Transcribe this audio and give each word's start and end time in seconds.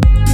Bye. 0.00 0.27